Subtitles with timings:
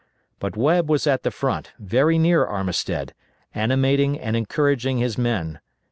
[0.39, 3.13] But Webb was at the front, very near Armistead,
[3.53, 5.59] animating and encouraging his men.